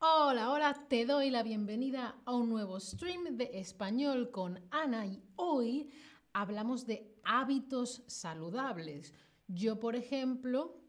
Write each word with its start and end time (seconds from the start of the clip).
Hola, 0.00 0.52
hola, 0.52 0.86
te 0.88 1.04
doy 1.04 1.28
la 1.28 1.42
bienvenida 1.42 2.14
a 2.24 2.32
un 2.32 2.48
nuevo 2.48 2.78
stream 2.78 3.36
de 3.36 3.50
español 3.54 4.30
con 4.30 4.60
Ana 4.70 5.04
y 5.06 5.20
hoy 5.34 5.90
hablamos 6.32 6.86
de 6.86 7.18
hábitos 7.24 8.04
saludables. 8.06 9.12
Yo, 9.48 9.80
por 9.80 9.96
ejemplo, 9.96 10.80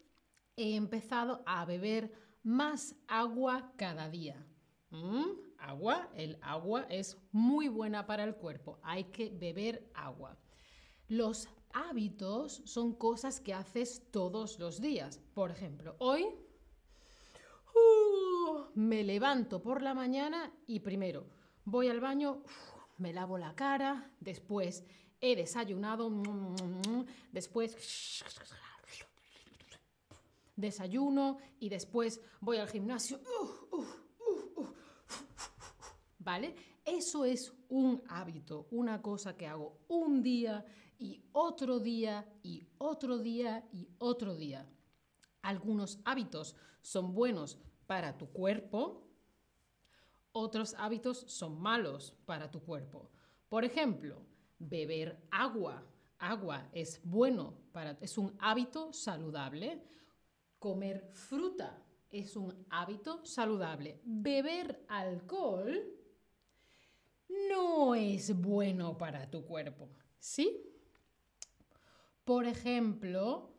he 0.55 0.75
empezado 0.75 1.41
a 1.47 1.65
beber 1.65 2.11
más 2.43 2.95
agua 3.07 3.73
cada 3.77 4.11
día. 4.11 4.45
¿Mm? 4.91 5.25
Agua, 5.57 6.11
el 6.13 6.37
agua 6.43 6.85
es 6.87 7.17
muy 7.31 7.67
buena 7.67 8.05
para 8.05 8.23
el 8.23 8.35
cuerpo, 8.35 8.77
hay 8.83 9.05
que 9.05 9.31
beber 9.31 9.89
agua. 9.95 10.37
Los 11.07 11.49
hábitos 11.73 12.61
son 12.63 12.93
cosas 12.93 13.39
que 13.39 13.55
haces 13.55 14.03
todos 14.11 14.59
los 14.59 14.79
días. 14.79 15.19
Por 15.33 15.49
ejemplo, 15.49 15.95
hoy 15.97 16.27
me 18.75 19.03
levanto 19.03 19.61
por 19.61 19.81
la 19.81 19.93
mañana 19.93 20.51
y 20.67 20.79
primero 20.79 21.27
voy 21.65 21.87
al 21.87 21.99
baño, 21.99 22.43
me 22.97 23.13
lavo 23.13 23.37
la 23.37 23.55
cara, 23.55 24.11
después 24.19 24.83
he 25.21 25.35
desayunado, 25.35 26.11
después 27.31 27.75
desayuno 30.55 31.37
y 31.59 31.69
después 31.69 32.21
voy 32.41 32.57
al 32.57 32.69
gimnasio. 32.69 33.19
¿Vale? 36.19 36.55
Eso 36.85 37.23
es 37.25 37.53
un 37.69 38.01
hábito, 38.09 38.67
una 38.71 39.01
cosa 39.01 39.37
que 39.37 39.47
hago 39.47 39.77
un 39.87 40.21
día 40.21 40.65
y 40.97 41.21
otro 41.31 41.79
día 41.79 42.27
y 42.43 42.67
otro 42.77 43.17
día 43.17 43.67
y 43.71 43.87
otro 43.99 44.35
día. 44.35 44.67
Algunos 45.41 45.99
hábitos 46.03 46.55
son 46.81 47.13
buenos 47.13 47.57
para 47.89 48.15
tu 48.15 48.31
cuerpo, 48.31 49.03
otros 50.31 50.75
hábitos 50.77 51.21
son 51.21 51.59
malos 51.59 52.15
para 52.27 52.51
tu 52.51 52.61
cuerpo. 52.61 53.09
Por 53.49 53.65
ejemplo, 53.65 54.27
beber 54.59 55.19
agua. 55.31 55.83
Agua 56.19 56.69
es 56.71 57.01
bueno 57.03 57.57
para 57.71 57.97
es 57.99 58.15
un 58.19 58.37
hábito 58.37 58.93
saludable. 58.93 59.81
Comer 60.59 61.09
fruta 61.13 61.83
es 62.11 62.35
un 62.35 62.63
hábito 62.69 63.25
saludable. 63.25 63.99
Beber 64.03 64.85
alcohol 64.87 65.83
no 67.49 67.95
es 67.95 68.39
bueno 68.39 68.99
para 68.99 69.31
tu 69.31 69.43
cuerpo. 69.47 69.89
¿Sí? 70.19 70.61
Por 72.23 72.45
ejemplo, 72.45 73.49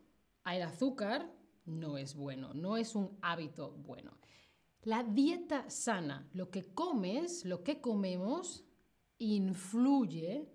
el 0.45 0.61
azúcar 0.61 1.29
no 1.65 1.97
es 1.97 2.15
bueno, 2.15 2.53
no 2.53 2.77
es 2.77 2.95
un 2.95 3.17
hábito 3.21 3.71
bueno. 3.71 4.17
La 4.83 5.03
dieta 5.03 5.69
sana, 5.69 6.27
lo 6.33 6.49
que 6.49 6.73
comes, 6.73 7.45
lo 7.45 7.63
que 7.63 7.79
comemos, 7.79 8.65
influye, 9.19 10.49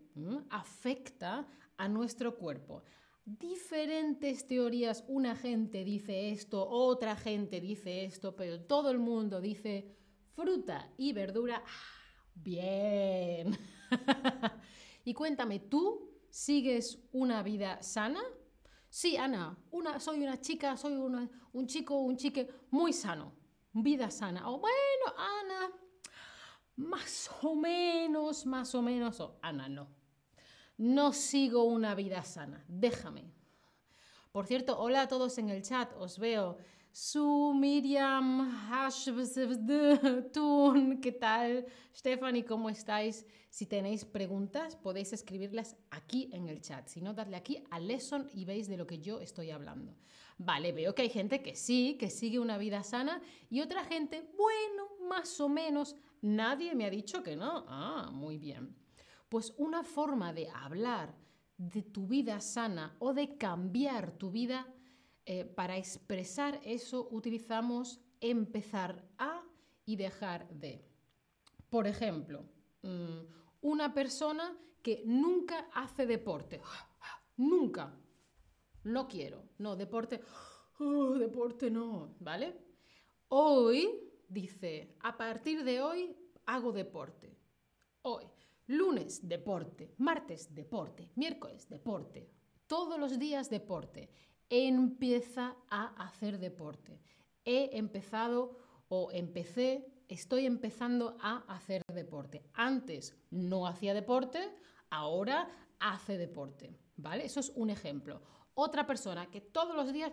afecta 0.50 1.46
a 1.76 1.88
nuestro 1.88 2.36
cuerpo. 2.36 2.82
Diferentes 3.24 4.46
teorías, 4.46 5.04
una 5.08 5.36
gente 5.36 5.84
dice 5.84 6.30
esto, 6.30 6.68
otra 6.68 7.16
gente 7.16 7.60
dice 7.60 8.04
esto, 8.04 8.34
pero 8.34 8.60
todo 8.60 8.90
el 8.90 8.98
mundo 8.98 9.40
dice 9.40 9.96
fruta 10.34 10.92
y 10.96 11.12
verdura. 11.12 11.62
¡ah! 11.64 12.32
Bien. 12.34 13.56
y 15.04 15.14
cuéntame, 15.14 15.60
¿tú 15.60 16.16
¿Sigues 16.36 16.98
una 17.12 17.42
vida 17.42 17.82
sana? 17.82 18.20
Sí, 18.96 19.14
Ana, 19.18 19.54
una, 19.72 20.00
soy 20.00 20.22
una 20.22 20.40
chica, 20.40 20.74
soy 20.74 20.94
un 20.94 21.66
chico, 21.66 21.98
un 21.98 22.16
chique 22.16 22.48
muy 22.70 22.94
sano. 22.94 23.34
Vida 23.74 24.10
sana. 24.10 24.48
O 24.48 24.58
bueno, 24.58 25.06
Ana, 25.18 25.70
más 26.76 27.30
o 27.42 27.54
menos, 27.54 28.46
más 28.46 28.74
o 28.74 28.80
menos. 28.80 29.22
Ana, 29.42 29.68
no. 29.68 29.86
No 30.78 31.12
sigo 31.12 31.64
una 31.64 31.94
vida 31.94 32.24
sana. 32.24 32.64
Déjame. 32.68 33.30
Por 34.32 34.46
cierto, 34.46 34.78
hola 34.78 35.02
a 35.02 35.08
todos 35.08 35.36
en 35.36 35.50
el 35.50 35.62
chat, 35.62 35.92
os 35.98 36.18
veo. 36.18 36.56
Su 36.98 37.52
Miriam, 37.54 38.50
Tun, 40.32 40.98
¿qué 40.98 41.12
tal? 41.12 41.66
Stephanie, 41.94 42.42
¿cómo 42.42 42.70
estáis? 42.70 43.26
Si 43.50 43.66
tenéis 43.66 44.06
preguntas, 44.06 44.76
podéis 44.76 45.12
escribirlas 45.12 45.76
aquí 45.90 46.30
en 46.32 46.48
el 46.48 46.62
chat. 46.62 46.88
Si 46.88 47.02
no, 47.02 47.12
dadle 47.12 47.36
aquí 47.36 47.62
a 47.70 47.78
Lesson 47.80 48.30
y 48.32 48.46
veis 48.46 48.66
de 48.66 48.78
lo 48.78 48.86
que 48.86 48.98
yo 48.98 49.20
estoy 49.20 49.50
hablando. 49.50 49.94
Vale, 50.38 50.72
veo 50.72 50.94
que 50.94 51.02
hay 51.02 51.10
gente 51.10 51.42
que 51.42 51.54
sí, 51.54 51.98
que 52.00 52.08
sigue 52.08 52.38
una 52.38 52.56
vida 52.56 52.82
sana 52.82 53.20
y 53.50 53.60
otra 53.60 53.84
gente, 53.84 54.32
bueno, 54.34 54.88
más 55.06 55.38
o 55.38 55.50
menos. 55.50 55.96
Nadie 56.22 56.74
me 56.74 56.86
ha 56.86 56.90
dicho 56.90 57.22
que 57.22 57.36
no. 57.36 57.66
Ah, 57.68 58.08
muy 58.10 58.38
bien. 58.38 58.74
Pues 59.28 59.52
una 59.58 59.82
forma 59.82 60.32
de 60.32 60.48
hablar 60.48 61.14
de 61.58 61.82
tu 61.82 62.06
vida 62.06 62.40
sana 62.40 62.96
o 63.00 63.12
de 63.12 63.36
cambiar 63.36 64.12
tu 64.12 64.30
vida 64.30 64.66
eh, 65.28 65.44
para 65.44 65.76
expresar 65.76 66.60
eso 66.62 67.08
utilizamos 67.10 68.00
empezar 68.20 69.04
a 69.18 69.42
y 69.84 69.96
dejar 69.96 70.48
de. 70.50 70.84
Por 71.68 71.88
ejemplo, 71.88 72.44
mm, 72.82 73.26
una 73.62 73.92
persona 73.92 74.56
que 74.82 75.02
nunca 75.04 75.68
hace 75.74 76.06
deporte. 76.06 76.60
Nunca. 77.38 77.92
No 78.84 79.08
quiero. 79.08 79.42
No, 79.58 79.76
deporte. 79.76 80.20
Oh, 80.78 81.14
deporte 81.14 81.70
no. 81.70 82.14
¿Vale? 82.20 82.54
Hoy 83.28 83.88
dice, 84.28 84.94
a 85.00 85.16
partir 85.16 85.64
de 85.64 85.80
hoy 85.80 86.14
hago 86.44 86.70
deporte. 86.70 87.34
Hoy. 88.02 88.26
Lunes, 88.66 89.26
deporte. 89.26 89.94
Martes, 89.96 90.54
deporte. 90.54 91.10
Miércoles, 91.14 91.66
deporte. 91.66 92.28
Todos 92.66 93.00
los 93.00 93.18
días, 93.18 93.48
deporte 93.48 94.10
empieza 94.50 95.56
a 95.68 95.86
hacer 96.04 96.38
deporte. 96.38 97.00
He 97.44 97.76
empezado 97.76 98.58
o 98.88 99.10
empecé, 99.12 99.86
estoy 100.08 100.46
empezando 100.46 101.16
a 101.20 101.38
hacer 101.48 101.82
deporte. 101.92 102.44
Antes 102.54 103.16
no 103.30 103.66
hacía 103.66 103.94
deporte, 103.94 104.54
ahora 104.90 105.48
hace 105.78 106.18
deporte. 106.18 106.76
¿Vale? 106.96 107.24
Eso 107.26 107.40
es 107.40 107.52
un 107.54 107.70
ejemplo. 107.70 108.22
Otra 108.54 108.86
persona 108.86 109.30
que 109.30 109.40
todos 109.40 109.76
los 109.76 109.92
días 109.92 110.12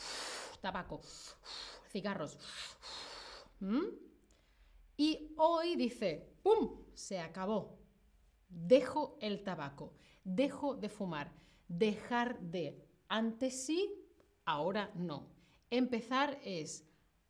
tabaco, 0.60 1.00
cigarros. 1.90 2.38
Y 4.98 5.34
hoy 5.36 5.76
dice, 5.76 6.32
¡pum! 6.42 6.86
Se 6.94 7.20
acabó. 7.20 7.78
Dejo 8.48 9.18
el 9.20 9.44
tabaco, 9.44 9.92
dejo 10.24 10.74
de 10.74 10.88
fumar, 10.88 11.32
dejar 11.68 12.40
de 12.40 12.85
antes 13.08 13.66
sí, 13.66 13.92
ahora 14.44 14.90
no. 14.94 15.28
Empezar 15.70 16.38
es 16.44 16.84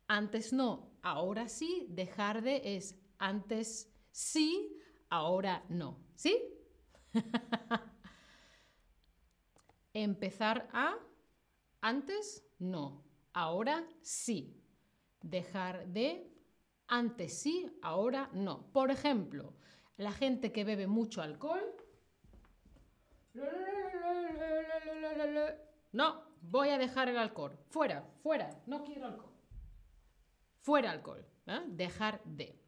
antes 0.07 0.53
no, 0.53 0.91
ahora 1.01 1.49
sí. 1.49 1.87
Dejar 1.89 2.41
de 2.41 2.77
es 2.77 2.95
antes 3.17 3.91
sí, 4.11 4.77
ahora 5.09 5.63
no. 5.69 5.99
¿Sí? 6.15 6.41
Empezar 9.93 10.69
a 10.73 10.97
antes 11.81 12.45
no, 12.59 13.03
ahora 13.33 13.87
sí. 14.01 14.53
Dejar 15.21 15.87
de 15.87 16.31
antes 16.87 17.39
sí, 17.39 17.69
ahora 17.81 18.29
no. 18.33 18.71
Por 18.71 18.91
ejemplo, 18.91 19.53
la 19.97 20.11
gente 20.11 20.51
que 20.51 20.63
bebe 20.63 20.87
mucho 20.87 21.21
alcohol 21.21 21.63
no, 25.91 26.23
voy 26.41 26.69
a 26.69 26.77
dejar 26.77 27.09
el 27.09 27.17
alcohol. 27.17 27.57
Fuera, 27.69 28.03
fuera, 28.21 28.61
no 28.65 28.83
quiero 28.83 29.07
alcohol. 29.07 29.33
Fuera 30.61 30.91
alcohol. 30.91 31.25
¿eh? 31.47 31.61
Dejar 31.67 32.21
de. 32.25 32.59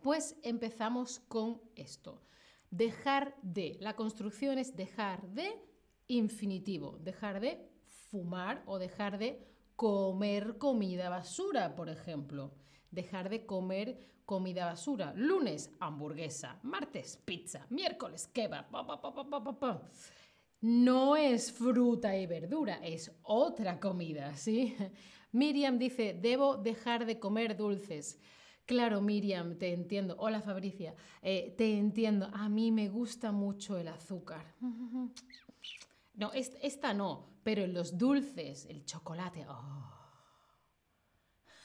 Pues 0.00 0.36
empezamos 0.42 1.20
con 1.28 1.60
esto. 1.74 2.22
Dejar 2.70 3.34
de. 3.42 3.76
La 3.80 3.96
construcción 3.96 4.58
es 4.58 4.76
dejar 4.76 5.26
de 5.28 5.60
infinitivo. 6.06 6.98
Dejar 7.00 7.40
de 7.40 7.68
fumar 8.10 8.62
o 8.66 8.78
dejar 8.78 9.18
de 9.18 9.44
comer 9.76 10.58
comida 10.58 11.08
basura, 11.08 11.74
por 11.74 11.88
ejemplo. 11.88 12.54
Dejar 12.90 13.28
de 13.28 13.44
comer 13.46 13.98
comida 14.24 14.66
basura. 14.66 15.12
Lunes, 15.16 15.70
hamburguesa. 15.80 16.58
Martes, 16.62 17.16
pizza. 17.24 17.66
Miércoles, 17.70 18.28
kebab 18.28 18.70
no 20.62 21.16
es 21.16 21.52
fruta 21.52 22.16
y 22.16 22.26
verdura, 22.26 22.76
es 22.82 23.12
otra 23.22 23.78
comida, 23.80 24.34
¿sí? 24.36 24.74
Miriam 25.32 25.78
dice, 25.78 26.14
debo 26.20 26.56
dejar 26.56 27.06
de 27.06 27.18
comer 27.18 27.56
dulces. 27.56 28.18
Claro, 28.66 29.00
Miriam, 29.00 29.58
te 29.58 29.72
entiendo. 29.72 30.16
Hola, 30.18 30.40
Fabricia. 30.40 30.94
Eh, 31.20 31.54
te 31.58 31.76
entiendo. 31.76 32.30
A 32.32 32.48
mí 32.48 32.70
me 32.70 32.88
gusta 32.88 33.32
mucho 33.32 33.76
el 33.78 33.88
azúcar. 33.88 34.54
No, 36.14 36.30
esta 36.34 36.92
no, 36.94 37.38
pero 37.42 37.66
los 37.66 37.96
dulces, 37.96 38.66
el 38.66 38.84
chocolate. 38.84 39.46
Oh. 39.48 39.88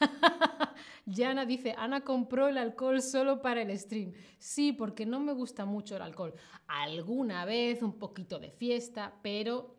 Yana 1.06 1.46
dice, 1.46 1.74
Ana 1.78 2.02
compró 2.02 2.48
el 2.48 2.58
alcohol 2.58 3.02
solo 3.02 3.42
para 3.42 3.62
el 3.62 3.78
stream. 3.78 4.14
Sí, 4.38 4.74
porque 4.74 5.06
no 5.06 5.20
me 5.20 5.34
gusta 5.34 5.66
mucho 5.66 5.96
el 5.96 6.02
alcohol. 6.02 6.34
Alguna 6.68 7.46
vez 7.46 7.82
un 7.82 7.98
poquito 7.98 8.40
de 8.40 8.52
fiesta, 8.52 9.14
pero 9.22 9.76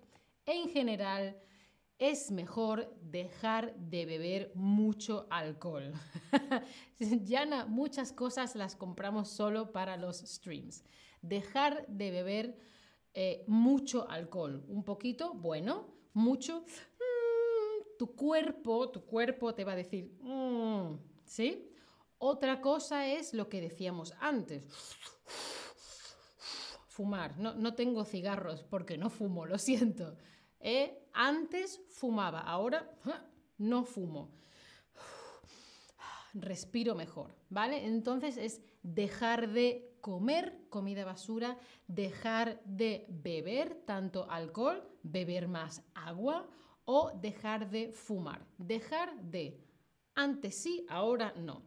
en 0.46 0.68
general 0.68 1.36
es 1.98 2.30
mejor 2.30 2.94
dejar 3.02 3.74
de 3.74 4.06
beber 4.06 4.52
mucho 4.54 5.26
alcohol. 5.30 5.92
Yana, 6.98 7.66
muchas 7.66 8.12
cosas 8.12 8.54
las 8.54 8.76
compramos 8.76 9.28
solo 9.28 9.72
para 9.72 9.96
los 9.96 10.18
streams. 10.18 10.84
Dejar 11.22 11.86
de 11.88 12.10
beber 12.12 12.58
eh, 13.14 13.44
mucho 13.48 14.08
alcohol. 14.08 14.64
Un 14.68 14.84
poquito, 14.84 15.34
bueno, 15.34 15.88
mucho. 16.12 16.64
Tu 17.98 18.14
cuerpo, 18.14 18.90
tu 18.90 19.04
cuerpo 19.04 19.54
te 19.54 19.64
va 19.64 19.72
a 19.72 19.76
decir, 19.76 20.10
mm", 20.22 20.94
¿sí? 21.24 21.68
Otra 22.18 22.60
cosa 22.60 23.06
es 23.06 23.34
lo 23.34 23.48
que 23.48 23.60
decíamos 23.60 24.14
antes. 24.20 24.66
Fumar. 26.88 27.38
No, 27.38 27.54
no 27.54 27.74
tengo 27.74 28.04
cigarros 28.04 28.64
porque 28.64 28.96
no 28.96 29.10
fumo, 29.10 29.46
lo 29.46 29.58
siento. 29.58 30.16
¿Eh? 30.60 31.06
Antes 31.12 31.80
fumaba, 31.88 32.40
ahora 32.40 32.90
no 33.58 33.84
fumo. 33.84 34.32
Respiro 36.34 36.94
mejor, 36.94 37.34
¿vale? 37.50 37.86
Entonces 37.86 38.36
es 38.36 38.60
dejar 38.82 39.50
de 39.50 39.96
comer 40.00 40.66
comida 40.70 41.04
basura, 41.04 41.58
dejar 41.86 42.60
de 42.64 43.06
beber 43.08 43.74
tanto 43.86 44.28
alcohol, 44.30 44.88
beber 45.02 45.48
más 45.48 45.82
agua 45.94 46.48
o 46.90 47.12
dejar 47.12 47.68
de 47.68 47.92
fumar. 47.92 48.40
Dejar 48.56 49.14
de. 49.20 49.62
Antes 50.14 50.54
sí, 50.54 50.86
ahora 50.88 51.34
no. 51.36 51.62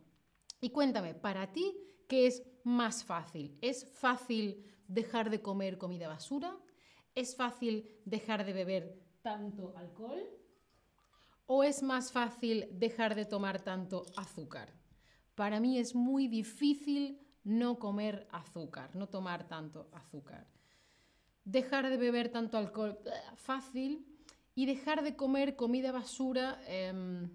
Y 0.59 0.71
cuéntame, 0.71 1.13
para 1.13 1.51
ti, 1.53 1.77
¿qué 2.09 2.25
es 2.25 2.41
más 2.63 3.03
fácil? 3.03 3.55
¿Es 3.61 3.87
fácil 3.99 4.65
dejar 4.87 5.29
de 5.29 5.39
comer 5.39 5.77
comida 5.77 6.07
basura? 6.07 6.57
¿Es 7.13 7.35
fácil 7.35 7.87
dejar 8.03 8.43
de 8.45 8.53
beber 8.53 8.99
tanto 9.21 9.77
alcohol? 9.77 10.27
¿O 11.45 11.63
es 11.63 11.83
más 11.83 12.11
fácil 12.11 12.67
dejar 12.71 13.13
de 13.13 13.25
tomar 13.25 13.61
tanto 13.61 14.07
azúcar? 14.15 14.73
Para 15.35 15.59
mí 15.59 15.77
es 15.77 15.93
muy 15.93 16.29
difícil 16.29 17.19
no 17.43 17.77
comer 17.77 18.27
azúcar, 18.31 18.95
no 18.95 19.07
tomar 19.07 19.47
tanto 19.47 19.87
azúcar. 19.93 20.47
Dejar 21.43 21.91
de 21.91 21.97
beber 21.97 22.31
tanto 22.31 22.57
alcohol, 22.57 22.97
fácil. 23.35 24.10
Y 24.53 24.65
dejar 24.65 25.01
de 25.03 25.15
comer 25.15 25.55
comida 25.55 25.93
basura, 25.93 26.61
em, 26.67 27.29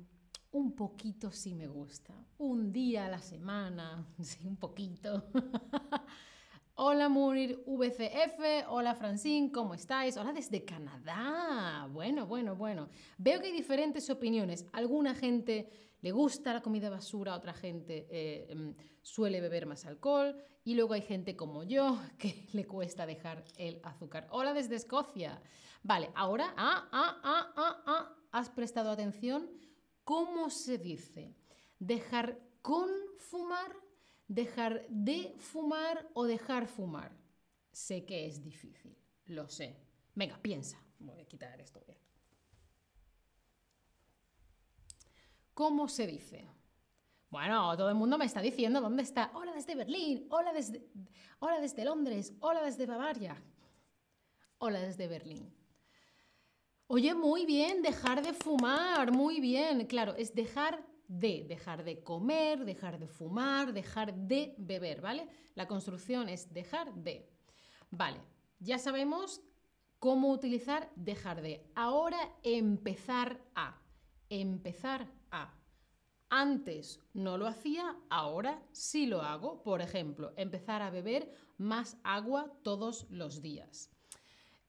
un 0.53 0.73
poquito 0.73 1.31
sí 1.31 1.55
me 1.55 1.67
gusta. 1.67 2.13
Un 2.37 2.73
día 2.73 3.07
a 3.07 3.09
la 3.09 3.21
semana, 3.21 4.07
sí, 4.23 4.47
un 4.47 4.57
poquito. 4.57 5.25
Hola 6.79 7.09
Murir 7.09 7.65
VCF, 7.67 8.69
hola 8.69 8.95
Francine, 8.95 9.51
¿cómo 9.51 9.73
estáis? 9.73 10.19
Hola 10.19 10.35
desde 10.35 10.63
Canadá. 10.63 11.89
Bueno, 11.91 12.27
bueno, 12.27 12.55
bueno. 12.55 12.91
Veo 13.17 13.41
que 13.41 13.47
hay 13.47 13.53
diferentes 13.55 14.11
opiniones. 14.11 14.67
Alguna 14.73 15.15
gente 15.15 15.71
le 16.07 16.13
gusta 16.13 16.55
la 16.55 16.63
comida 16.63 16.89
basura, 16.89 17.35
otra 17.35 17.53
gente 17.53 18.07
eh, 18.09 18.47
em, 18.49 18.77
suele 19.03 19.41
beber 19.41 19.67
más 19.67 19.87
alcohol 19.87 20.37
y 20.63 20.75
luego 20.75 20.95
hay 20.95 21.03
gente 21.03 21.35
como 21.35 21.65
yo 21.65 22.01
que 22.17 22.47
le 22.53 22.65
cuesta 22.65 23.07
dejar 23.07 23.43
el 23.57 23.81
azúcar. 23.83 24.29
Hola 24.31 24.55
desde 24.55 24.77
Escocia. 24.77 25.43
Vale, 25.83 26.13
ahora, 26.15 26.55
ah, 26.57 26.89
ah, 26.93 27.21
ah, 27.25 27.53
ah, 27.57 27.83
ah, 27.87 28.17
¿has 28.31 28.51
prestado 28.51 28.93
atención? 28.93 29.51
¿Cómo 30.05 30.49
se 30.49 30.79
dice? 30.79 31.35
¿Dejar 31.81 32.39
con 32.63 32.89
fumar? 33.19 33.75
dejar 34.29 34.85
de 34.89 35.35
fumar 35.39 36.09
o 36.15 36.25
dejar 36.25 36.67
fumar. 36.67 37.13
Sé 37.71 38.05
que 38.05 38.27
es 38.27 38.43
difícil, 38.43 38.97
lo 39.27 39.49
sé. 39.49 39.77
Venga, 40.15 40.37
piensa. 40.43 40.81
Voy 40.99 41.21
a 41.21 41.27
quitar 41.27 41.61
esto. 41.61 41.81
¿Cómo 45.57 45.89
se 45.89 46.07
dice? 46.07 46.47
Bueno, 47.31 47.75
todo 47.79 47.89
el 47.89 47.95
mundo 47.95 48.19
me 48.19 48.27
está 48.27 48.43
diciendo 48.43 48.79
dónde 48.79 49.03
está. 49.03 49.31
Hola 49.33 49.55
desde 49.55 49.75
Berlín, 49.75 50.27
hola 50.29 50.53
desde, 50.53 50.87
hola 51.39 51.59
desde 51.59 51.83
Londres, 51.83 52.35
hola 52.41 52.63
desde 52.63 52.85
Bavaria. 52.85 53.43
Hola 54.59 54.81
desde 54.81 55.09
Berlín. 55.09 55.51
Oye, 56.89 57.15
muy 57.15 57.47
bien, 57.47 57.81
dejar 57.81 58.23
de 58.23 58.35
fumar, 58.35 59.13
muy 59.13 59.41
bien. 59.41 59.87
Claro, 59.87 60.15
es 60.17 60.35
dejar 60.35 60.87
de 61.09 61.47
dejar 61.49 61.85
de 61.85 62.05
comer, 62.05 62.67
dejar 62.67 62.99
de 62.99 63.09
fumar, 63.09 63.73
dejar 63.73 64.13
de 64.13 64.55
beber, 64.59 65.01
¿vale? 65.01 65.27
La 65.55 65.67
construcción 65.67 66.29
es 66.29 66.53
dejar 66.53 66.93
de. 66.93 67.31
Vale, 67.91 68.21
ya 68.59 68.79
sabemos 68.79 69.41
cómo 70.01 70.33
utilizar 70.33 70.93
dejar 70.97 71.41
de. 71.41 71.65
Ahora 71.75 72.19
empezar 72.43 73.41
a. 73.55 73.81
Empezar 74.29 75.09
Antes 76.29 77.01
no 77.15 77.39
lo 77.39 77.47
hacía, 77.47 77.97
ahora 78.11 78.63
sí 78.73 79.07
lo 79.07 79.23
hago. 79.23 79.63
Por 79.63 79.81
ejemplo, 79.81 80.33
empezar 80.37 80.83
a 80.83 80.91
beber 80.91 81.33
más 81.59 81.97
agua 82.03 82.53
todos 82.63 83.07
los 83.11 83.43
días. 83.43 83.91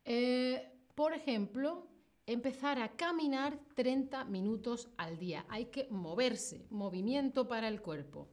Eh, 0.06 0.72
por 0.96 1.14
ejemplo, 1.14 1.88
empezar 2.28 2.80
a 2.80 2.96
caminar 2.96 3.60
30 3.76 4.26
minutos 4.26 4.90
al 4.98 5.18
día. 5.18 5.46
Hay 5.50 5.66
que 5.66 5.88
moverse, 5.90 6.66
movimiento 6.70 7.48
para 7.48 7.68
el 7.68 7.82
cuerpo. 7.82 8.28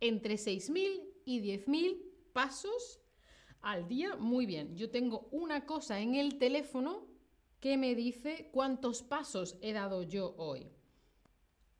Entre 0.00 0.34
6.000 0.34 1.02
y 1.24 1.40
10.000 1.40 2.02
pasos 2.32 3.00
al 3.62 3.88
día, 3.88 4.16
muy 4.16 4.44
bien. 4.44 4.76
Yo 4.76 4.90
tengo 4.90 5.28
una 5.30 5.64
cosa 5.66 6.00
en 6.00 6.16
el 6.16 6.38
teléfono 6.38 7.06
que 7.60 7.76
me 7.76 7.94
dice 7.94 8.50
cuántos 8.52 9.02
pasos 9.02 9.56
he 9.62 9.72
dado 9.72 10.02
yo 10.02 10.34
hoy. 10.36 10.68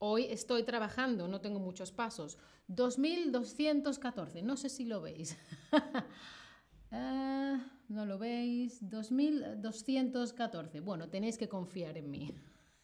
Hoy 0.04 0.24
estoy 0.24 0.64
trabajando, 0.64 1.28
no 1.28 1.40
tengo 1.40 1.60
muchos 1.60 1.92
pasos. 1.92 2.36
2.214, 2.68 4.42
no 4.42 4.56
sé 4.56 4.68
si 4.68 4.84
lo 4.84 5.00
veis. 5.00 5.36
Ah, 6.94 7.58
no 7.88 8.04
lo 8.04 8.18
veis. 8.18 8.78
2214. 8.82 10.80
Bueno, 10.80 11.08
tenéis 11.08 11.38
que 11.38 11.48
confiar 11.48 11.96
en 11.96 12.10
mí. 12.10 12.28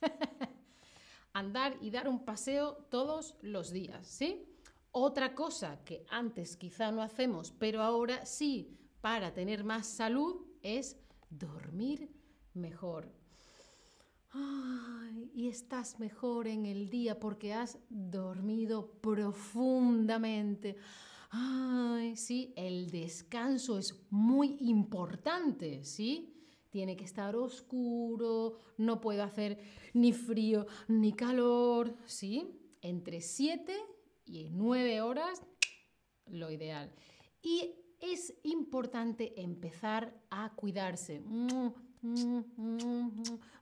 Andar 1.35 1.77
y 1.83 1.91
dar 1.91 2.09
un 2.09 2.25
paseo 2.25 2.87
todos 2.89 3.37
los 3.43 3.71
días, 3.71 4.07
¿sí? 4.07 4.47
Otra 4.93 5.35
cosa 5.35 5.85
que 5.85 6.07
antes 6.09 6.57
quizá 6.57 6.91
no 6.91 7.03
hacemos, 7.03 7.53
pero 7.53 7.83
ahora 7.83 8.25
sí, 8.25 8.79
para 9.03 9.35
tener 9.35 9.63
más 9.63 9.89
salud, 9.89 10.47
es 10.63 10.97
dormir 11.29 12.11
mejor. 12.55 13.18
Y 14.35 15.49
estás 15.49 15.99
mejor 16.01 16.49
en 16.49 16.67
el 16.67 16.91
día 16.91 17.19
porque 17.19 17.55
has 17.55 17.79
dormido 17.89 18.91
profundamente. 19.01 20.77
Ay, 21.31 22.17
sí, 22.17 22.53
el 22.57 22.91
descanso 22.91 23.79
es 23.79 23.95
muy 24.11 24.57
importante, 24.61 25.85
¿sí? 25.85 26.35
Tiene 26.71 26.97
que 26.97 27.05
estar 27.05 27.37
oscuro, 27.37 28.59
no 28.79 29.01
puede 29.01 29.23
hacer 29.23 29.59
ni 29.95 30.13
frío 30.13 30.67
ni 30.89 31.13
calor, 31.13 31.97
¿sí? 32.05 32.61
Entre 32.83 33.21
7 33.21 33.75
y 34.27 34.51
9 34.51 35.01
horas, 35.03 35.43
lo 36.27 36.51
ideal. 36.51 36.93
Y 37.43 37.75
es 38.01 38.35
importante 38.43 39.41
empezar 39.41 40.15
a 40.31 40.51
cuidarse. 40.55 41.21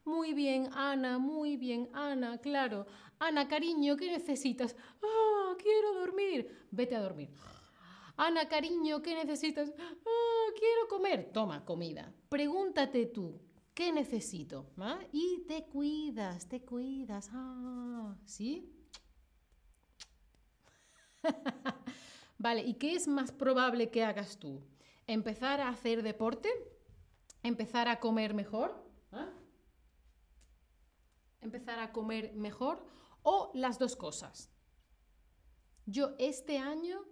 Muy 0.05 0.35
bien, 0.35 0.69
Ana, 0.73 1.19
muy 1.19 1.57
bien, 1.57 1.89
Ana, 1.93 2.39
claro. 2.39 2.87
Ana, 3.19 3.49
cariño, 3.49 3.97
¿qué 3.97 4.11
necesitas? 4.11 4.77
Ah, 5.03 5.55
quiero 5.59 5.95
dormir. 5.95 6.67
Vete 6.71 6.95
a 6.95 7.01
dormir. 7.01 7.31
Ana, 8.17 8.49
cariño, 8.49 9.03
¿qué 9.03 9.15
necesitas? 9.15 9.73
Ah, 9.79 10.53
quiero 10.59 10.89
comer. 10.89 11.31
Toma, 11.33 11.65
comida. 11.65 12.13
Pregúntate 12.29 13.07
tú, 13.07 13.41
¿qué 13.75 13.93
necesito? 13.93 14.71
¿Ah? 14.79 15.01
Y 15.13 15.45
te 15.47 15.65
cuidas, 15.65 16.49
te 16.49 16.63
cuidas. 16.63 17.31
Ah, 17.33 18.17
¿Sí? 18.25 18.73
vale, 22.39 22.63
¿y 22.63 22.75
qué 22.75 22.95
es 22.95 23.09
más 23.09 23.33
probable 23.33 23.91
que 23.91 24.05
hagas 24.05 24.39
tú? 24.39 24.63
¿Empezar 25.07 25.61
a 25.61 25.69
hacer 25.69 26.03
deporte? 26.03 26.49
¿Empezar 27.43 27.89
a 27.89 28.01
comer 28.01 28.35
mejor? 28.35 28.85
¿Ah? 29.13 29.31
¿Empezar 31.41 31.79
a 31.79 31.93
comer 31.93 32.35
mejor? 32.35 32.85
¿O 33.23 33.51
las 33.55 33.79
dos 33.79 33.97
cosas? 33.97 34.51
Yo 35.85 36.15
este 36.19 36.59
año 36.59 37.05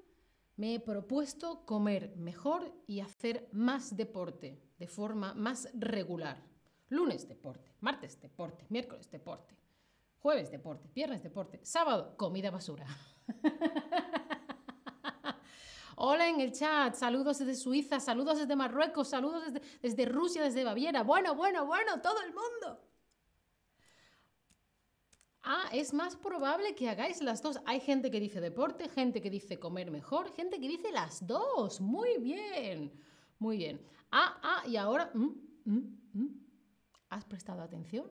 me 0.57 0.75
he 0.75 0.81
propuesto 0.81 1.65
comer 1.65 2.17
mejor 2.17 2.73
y 2.87 3.01
hacer 3.01 3.49
más 3.53 3.97
deporte 3.97 4.61
de 4.79 4.89
forma 4.89 5.35
más 5.35 5.69
regular. 5.75 6.43
Lunes 6.89 7.29
deporte, 7.29 7.75
martes 7.81 8.21
deporte, 8.21 8.67
miércoles 8.69 9.11
deporte, 9.11 9.57
Jueves, 10.25 10.51
deporte. 10.51 10.89
Viernes, 10.95 11.23
deporte. 11.23 11.61
Sábado, 11.63 12.17
comida 12.17 12.51
basura. 12.51 12.87
Hola 15.97 16.29
en 16.29 16.41
el 16.41 16.53
chat, 16.53 16.95
saludos 16.95 17.39
desde 17.39 17.55
Suiza, 17.55 18.01
saludos 18.01 18.39
desde 18.39 18.57
Marruecos, 18.57 19.09
saludos 19.09 19.45
desde, 19.81 20.05
Rusia, 20.07 20.43
desde 20.43 20.65
Baviera. 20.65 21.03
Bueno, 21.03 21.35
bueno, 21.35 21.67
bueno, 21.67 22.01
todo 22.01 22.21
el 22.23 22.33
mundo. 22.33 22.81
Ah, 25.43 25.69
es 25.73 25.93
más 25.93 26.17
probable 26.17 26.75
que 26.75 26.89
hagáis 26.89 27.21
las 27.23 27.43
dos. 27.43 27.61
Hay 27.67 27.81
gente 27.81 28.11
que 28.11 28.19
dice 28.19 28.41
deporte, 28.41 28.89
gente 28.89 29.21
que 29.21 29.31
dice 29.31 29.59
comer 29.59 29.91
mejor, 29.91 30.33
gente 30.33 30.59
que 30.59 30.69
dice 30.69 30.91
las 30.91 31.27
dos. 31.27 31.81
Muy 31.81 32.19
bien, 32.19 32.91
muy 33.39 33.59
bien. 33.59 33.81
Ah, 34.11 34.39
ah, 34.43 34.63
y 34.67 34.77
ahora... 34.77 35.11
¿mm? 35.15 35.45
¿Mm? 35.65 35.99
¿Mm? 36.15 36.45
¿Has 37.11 37.25
prestado 37.25 37.63
atención? 37.63 38.11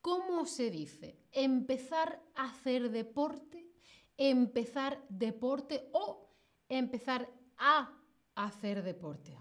¿Cómo 0.00 0.46
se 0.46 0.70
dice? 0.70 1.18
Empezar 1.32 2.22
a 2.34 2.44
hacer 2.44 2.90
deporte, 2.90 3.69
empezar 4.20 5.02
deporte 5.08 5.88
o 5.92 6.28
empezar 6.68 7.26
a 7.56 7.90
hacer 8.34 8.82
deporte. 8.82 9.34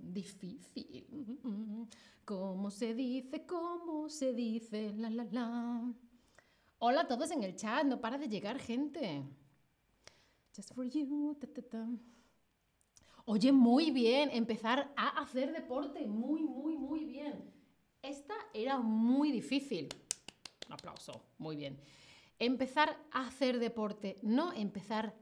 difícil. 0.00 1.88
¿Cómo 2.24 2.70
se 2.70 2.94
dice? 2.94 3.44
¿Cómo 3.44 4.08
se 4.08 4.32
dice? 4.32 4.92
La, 4.92 5.10
la, 5.10 5.24
la. 5.24 5.92
Hola 6.78 7.00
a 7.00 7.08
todos 7.08 7.32
en 7.32 7.42
el 7.42 7.56
chat, 7.56 7.84
no 7.84 8.00
para 8.00 8.16
de 8.16 8.28
llegar 8.28 8.60
gente. 8.60 9.24
Just 10.54 10.72
for 10.72 10.88
you. 10.88 11.36
Oye, 13.24 13.50
muy 13.50 13.90
bien, 13.90 14.30
empezar 14.32 14.92
a 14.96 15.20
hacer 15.20 15.52
deporte. 15.52 16.06
Muy, 16.06 16.44
muy, 16.44 16.76
muy 16.76 17.04
bien. 17.04 17.52
Esta 18.02 18.34
era 18.54 18.78
muy 18.78 19.32
difícil. 19.32 19.88
Aplauso, 20.68 21.24
muy 21.38 21.56
bien. 21.56 21.80
Empezar 22.38 22.96
a 23.10 23.26
hacer 23.26 23.58
deporte, 23.58 24.18
no 24.22 24.52
empezar 24.52 25.14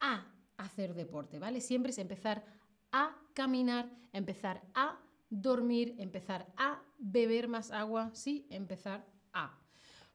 a 0.00 0.26
hacer 0.56 0.94
deporte, 0.94 1.38
¿vale? 1.38 1.60
Siempre 1.60 1.90
es 1.90 1.98
empezar 1.98 2.44
a 2.92 3.16
caminar, 3.34 3.90
empezar 4.12 4.62
a 4.74 4.98
dormir, 5.30 5.94
empezar 5.98 6.46
a 6.56 6.82
beber 6.98 7.48
más 7.48 7.70
agua, 7.70 8.10
sí, 8.14 8.46
empezar 8.50 9.04
a. 9.32 9.58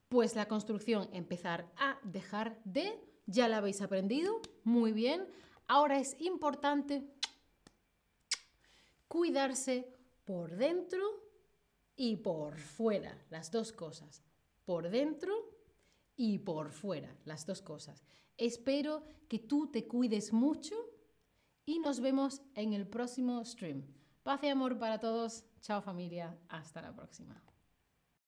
Pues 0.09 0.35
la 0.35 0.47
construcción, 0.47 1.09
empezar 1.13 1.71
a 1.77 1.97
dejar 2.03 2.59
de, 2.65 2.99
ya 3.25 3.47
la 3.47 3.57
habéis 3.57 3.81
aprendido, 3.81 4.41
muy 4.63 4.91
bien. 4.91 5.27
Ahora 5.67 5.99
es 5.99 6.19
importante 6.19 7.03
cuidarse 9.07 9.87
por 10.25 10.55
dentro 10.55 11.01
y 11.95 12.17
por 12.17 12.57
fuera, 12.57 13.17
las 13.29 13.51
dos 13.51 13.71
cosas. 13.71 14.23
Por 14.65 14.89
dentro 14.89 15.50
y 16.15 16.39
por 16.39 16.71
fuera, 16.71 17.15
las 17.25 17.45
dos 17.45 17.61
cosas. 17.61 18.03
Espero 18.37 19.03
que 19.27 19.39
tú 19.39 19.67
te 19.71 19.87
cuides 19.87 20.33
mucho 20.33 20.75
y 21.65 21.79
nos 21.79 21.99
vemos 21.99 22.41
en 22.55 22.73
el 22.73 22.87
próximo 22.87 23.43
stream. 23.45 23.83
Paz 24.23 24.43
y 24.43 24.47
amor 24.47 24.77
para 24.77 24.99
todos. 24.99 25.45
Chao 25.61 25.81
familia. 25.81 26.37
Hasta 26.49 26.81
la 26.81 26.93
próxima. 26.93 27.50